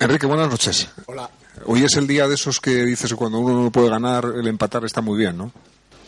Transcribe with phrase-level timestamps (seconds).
[0.00, 0.88] Enrique, buenas noches.
[1.04, 1.28] Hola.
[1.66, 4.46] Hoy es el día de esos que dices que cuando uno no puede ganar, el
[4.46, 5.52] empatar está muy bien, ¿no?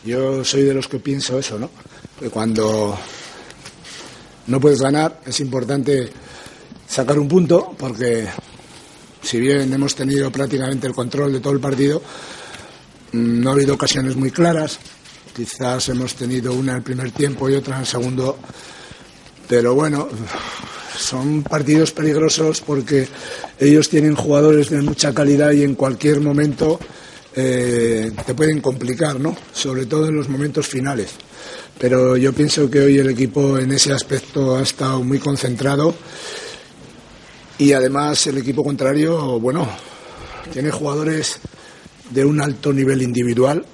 [0.03, 1.69] Yo soy de los que pienso eso, ¿no?
[2.19, 2.97] Que cuando
[4.47, 6.11] no puedes ganar es importante
[6.87, 8.27] sacar un punto porque
[9.21, 12.01] si bien hemos tenido prácticamente el control de todo el partido,
[13.11, 14.79] mm, no ha habido ocasiones muy claras.
[15.35, 18.39] Quizás hemos tenido una en el primer tiempo y otra en el segundo.
[19.47, 20.09] Pero bueno,
[20.97, 23.07] son partidos peligrosos porque
[23.59, 26.79] ellos tienen jugadores de mucha calidad y en cualquier momento
[27.35, 29.35] eh, te pueden complicar, ¿no?
[29.53, 31.11] Sobre todo en los momentos finales.
[31.79, 35.95] Pero yo pienso que hoy el equipo en ese aspecto ha estado muy concentrado
[37.57, 39.67] y además el equipo contrario, bueno,
[40.51, 41.39] tiene jugadores
[42.11, 43.65] de un alto nivel individual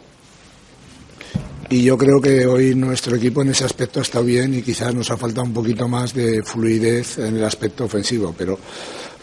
[1.69, 5.11] y yo creo que hoy nuestro equipo en ese aspecto estado bien y quizás nos
[5.11, 8.33] ha faltado un poquito más de fluidez en el aspecto ofensivo.
[8.35, 8.57] Pero,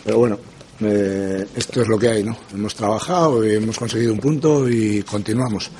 [0.04, 0.38] pero bueno,
[0.80, 2.36] eh, esto es lo que hay, ¿no?
[2.54, 5.70] Hemos trabajado, hemos conseguido un punto y continuamos.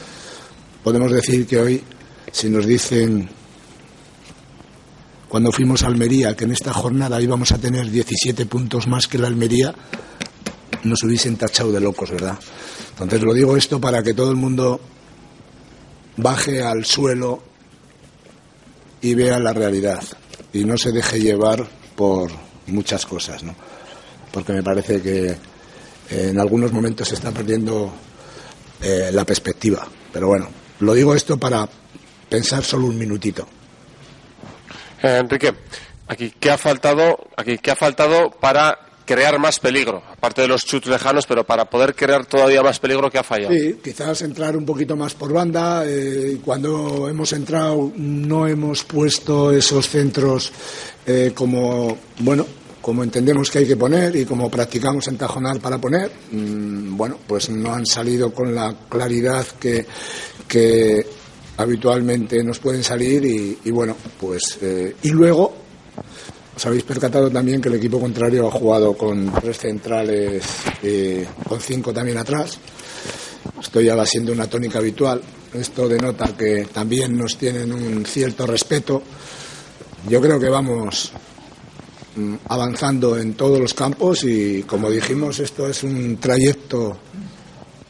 [0.83, 1.83] Podemos decir que hoy,
[2.33, 3.28] si nos dicen
[5.28, 9.19] cuando fuimos a Almería que en esta jornada íbamos a tener 17 puntos más que
[9.19, 9.75] la Almería,
[10.83, 12.39] nos hubiesen tachado de locos, ¿verdad?
[12.92, 14.80] Entonces lo digo esto para que todo el mundo
[16.17, 17.42] baje al suelo
[19.00, 20.03] y vea la realidad
[20.53, 22.31] y no se deje llevar por
[22.67, 23.55] muchas cosas, ¿no?
[24.33, 25.36] Porque me parece que
[26.11, 27.92] en algunos momentos se está perdiendo
[28.83, 29.86] eh, la perspectiva.
[30.12, 30.48] Pero bueno,
[30.81, 31.69] lo digo esto para
[32.29, 33.46] pensar solo un minutito.
[35.02, 35.55] Eh, Enrique,
[36.08, 40.64] aquí qué ha faltado, aquí qué ha faltado para crear más peligro, aparte de los
[40.64, 43.55] chutes lejanos, pero para poder crear todavía más peligro que ha fallado.
[43.55, 45.85] Sí, quizás entrar un poquito más por banda.
[45.87, 50.53] eh, cuando hemos entrado no hemos puesto esos centros
[51.07, 52.45] eh, como, bueno,
[52.83, 56.11] como entendemos que hay que poner y como practicamos en Tajonar para poner.
[56.33, 59.87] Mm, bueno, pues no han salido con la claridad que,
[60.48, 61.07] que
[61.57, 65.65] habitualmente nos pueden salir y, y bueno, pues eh, y luego
[66.56, 70.42] os habéis percatado también que el equipo contrario ha jugado con tres centrales,
[70.83, 72.58] eh, con cinco también atrás.
[73.61, 75.20] Esto ya va siendo una tónica habitual.
[75.52, 79.02] Esto denota que también nos tienen un cierto respeto.
[80.08, 81.12] Yo creo que vamos
[82.16, 86.96] mm, avanzando en todos los campos y, como dijimos, esto es un trayecto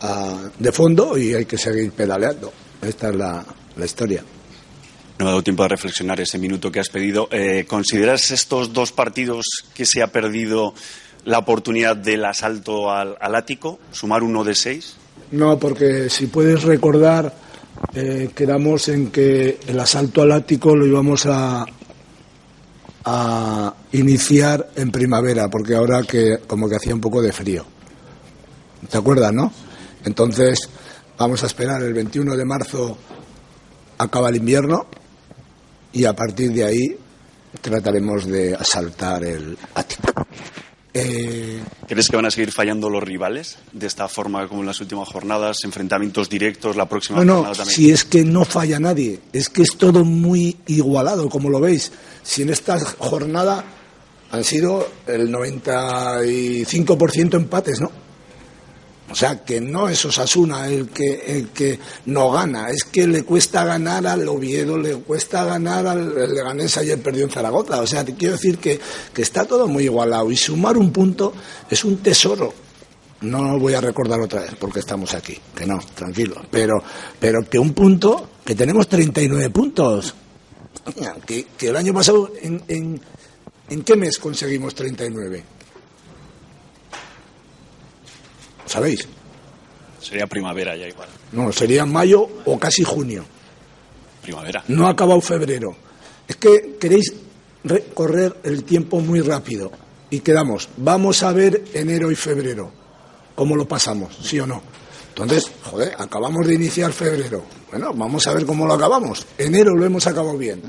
[0.00, 2.53] ah, de fondo y hay que seguir pedaleando.
[2.82, 4.25] Esta es la, la historia.
[5.19, 7.28] No me ha dado tiempo de reflexionar ese minuto que has pedido.
[7.31, 10.75] Eh, ¿Consideras estos dos partidos que se ha perdido
[11.25, 13.78] la oportunidad del asalto al, al ático?
[13.93, 14.97] ¿Sumar uno de seis?
[15.31, 17.34] No, porque si puedes recordar,
[17.94, 21.65] eh, quedamos en que el asalto al ático lo íbamos a,
[23.06, 27.65] a iniciar en primavera, porque ahora que como que hacía un poco de frío.
[28.91, 29.50] ¿Te acuerdas, no?
[30.05, 30.69] Entonces,
[31.16, 32.99] vamos a esperar el 21 de marzo
[33.99, 34.87] acaba el invierno
[35.93, 36.97] y a partir de ahí
[37.61, 40.13] trataremos de asaltar el ático.
[40.99, 44.81] Eh, ¿Crees que van a seguir fallando los rivales de esta forma como en las
[44.81, 45.59] últimas jornadas?
[45.65, 47.77] ¿Enfrentamientos directos la próxima No, no, jornada también?
[47.77, 51.93] si es que no falla nadie, es que es todo muy igualado, como lo veis.
[52.23, 53.65] Si en esta jornada
[54.31, 57.91] han sido el 95% empates, ¿no?
[59.09, 63.22] O sea, que no es Osasuna el que, el que no gana, es que le
[63.22, 67.81] cuesta ganar al Oviedo, le cuesta ganar al Leganés, ayer perdió en Zaragoza.
[67.81, 68.81] O sea, te quiero decir que,
[69.15, 71.33] que está todo muy igualado y sumar un punto
[71.71, 72.53] es un tesoro.
[73.20, 76.43] No lo voy a recordar otra vez porque estamos aquí, que no, tranquilo.
[76.50, 76.82] Pero,
[77.19, 80.14] pero que un punto, que tenemos 39 puntos.
[81.26, 83.00] Que, que el año pasado, ¿en, en,
[83.70, 85.56] ¿en qué mes conseguimos 39?
[88.67, 89.07] ¿Sabéis?
[90.01, 91.09] Sería primavera ya igual.
[91.33, 93.25] No, sería mayo o casi junio.
[94.23, 94.63] Primavera.
[94.69, 95.75] No ha acabado febrero.
[96.29, 97.13] Es que queréis
[97.65, 99.71] re- correr el tiempo muy rápido
[100.11, 100.69] y quedamos.
[100.77, 102.71] Vamos a ver enero y febrero.
[103.35, 104.17] ¿Cómo lo pasamos?
[104.23, 104.63] ¿Sí o no?
[105.09, 107.43] Entonces, joder, acabamos de iniciar febrero.
[107.71, 109.27] Bueno, vamos a ver cómo lo acabamos.
[109.39, 110.63] Enero lo hemos acabado bien.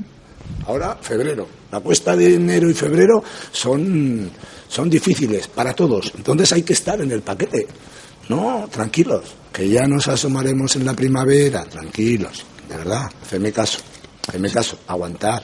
[0.66, 1.46] Ahora, febrero.
[1.70, 3.22] La cuesta de enero y febrero
[3.52, 4.30] son
[4.68, 6.12] son difíciles para todos.
[6.16, 7.66] Entonces hay que estar en el paquete.
[8.28, 13.78] No, tranquilos, que ya nos asomaremos en la primavera, tranquilos, de verdad, haceme caso,
[14.26, 15.42] haceme caso, aguantar.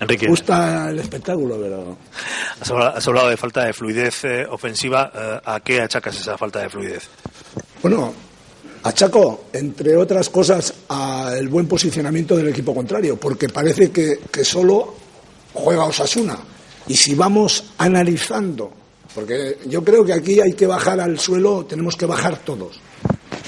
[0.00, 0.26] Enrique.
[0.26, 1.96] Me gusta el espectáculo, pero...
[2.60, 5.10] Has hablado, has hablado de falta de fluidez eh, ofensiva.
[5.14, 7.08] Eh, ¿A qué achacas esa falta de fluidez?
[7.82, 8.12] Bueno,
[8.82, 14.94] achaco, entre otras cosas, al buen posicionamiento del equipo contrario, porque parece que, que solo
[15.52, 16.38] juega Osasuna.
[16.88, 18.72] Y si vamos analizando,
[19.14, 22.80] porque yo creo que aquí hay que bajar al suelo, tenemos que bajar todos.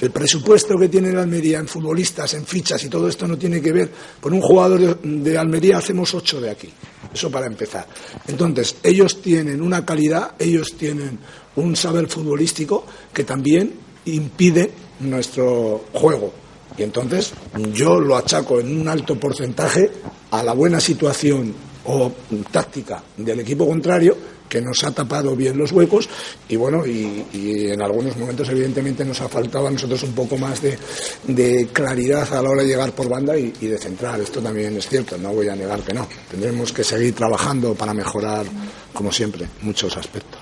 [0.01, 3.61] El presupuesto que tiene la Almería en futbolistas, en fichas y todo esto no tiene
[3.61, 3.91] que ver
[4.21, 6.71] con un jugador de, Almería, hacemos ocho de aquí.
[7.13, 7.87] Eso para empezar.
[8.27, 11.19] Entonces, ellos tienen una calidad, ellos tienen
[11.57, 13.75] un saber futbolístico que también
[14.07, 14.71] impide
[15.01, 16.33] nuestro juego.
[16.79, 17.33] Y entonces
[17.75, 19.91] yo lo achaco en un alto porcentaje
[20.31, 22.13] a la buena situación o
[22.51, 24.17] táctica del equipo contrario
[24.51, 26.09] que nos ha tapado bien los huecos
[26.49, 27.25] y bueno, y,
[27.71, 32.43] en algunos momentos evidentemente nos ha faltado a nosotros un poco más de, claridad a
[32.43, 34.21] la hora de llegar por banda y, y, de centrar.
[34.21, 36.07] Esto también es cierto, no voy a negar que no.
[36.29, 38.45] Tendremos que seguir trabajando para mejorar,
[38.93, 40.41] como siempre, muchos aspectos.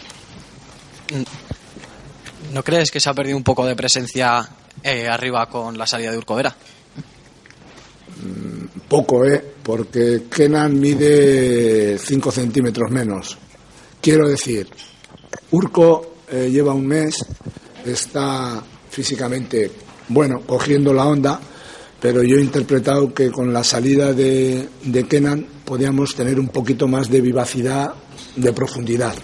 [2.52, 4.48] ¿No crees que se ha perdido un poco de presencia
[4.82, 6.54] eh, arriba con la salida de Urcovera?
[8.88, 9.44] Poco, ¿eh?
[9.62, 13.36] Porque Kenan mide 5 centímetros menos.
[14.00, 14.66] Quiero decir,
[15.50, 17.24] Urco eh, lleva un mes,
[17.84, 19.70] está físicamente,
[20.08, 21.40] bueno, cogiendo la onda,
[22.00, 26.88] pero yo he interpretado que con la salida de, de Kenan podíamos tener un poquito
[26.88, 27.92] más de vivacidad,
[28.36, 29.14] de profundidad,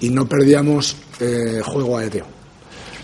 [0.00, 2.26] y no perdíamos eh, juego aéreo.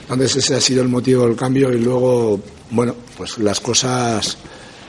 [0.02, 2.40] Entonces ese ha sido el motivo del cambio y luego,
[2.70, 4.38] bueno, pues las cosas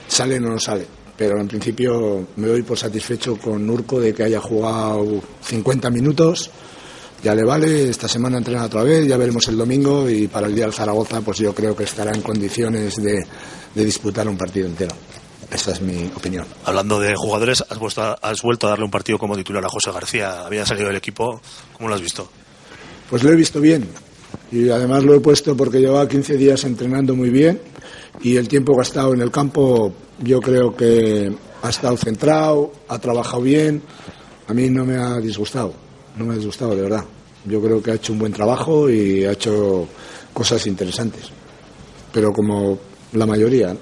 [0.08, 0.99] salen o no salen.
[1.20, 6.50] Pero en principio me doy por satisfecho con Urco de que haya jugado 50 minutos.
[7.22, 10.54] Ya le vale, esta semana entrena otra vez, ya veremos el domingo y para el
[10.54, 13.22] día del Zaragoza pues yo creo que estará en condiciones de,
[13.74, 14.96] de disputar un partido entero.
[15.50, 16.46] Esa es mi opinión.
[16.64, 19.92] Hablando de jugadores, has vuelto, has vuelto a darle un partido como titular a José
[19.92, 20.46] García.
[20.46, 21.42] Había salido del equipo.
[21.74, 22.30] ¿Cómo lo has visto?
[23.10, 23.86] Pues lo he visto bien.
[24.52, 27.60] Y además lo he puesto porque llevaba 15 días entrenando muy bien
[28.22, 29.92] y el tiempo estado en el campo
[30.22, 31.32] yo creo que
[31.62, 33.82] ha estado centrado, ha trabajado bien.
[34.48, 35.72] A mí no me ha disgustado,
[36.16, 37.04] no me ha disgustado de verdad.
[37.46, 39.86] Yo creo que ha hecho un buen trabajo y ha hecho
[40.32, 41.30] cosas interesantes.
[42.12, 42.78] Pero como
[43.12, 43.76] la mayoría.